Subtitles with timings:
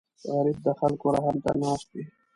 [0.33, 2.03] غریب د خلکو رحم ته ناست وي